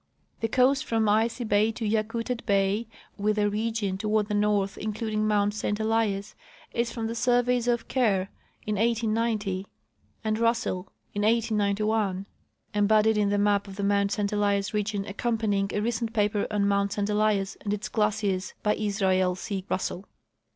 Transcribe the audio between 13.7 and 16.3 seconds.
the mount St Elias region accompanying a recent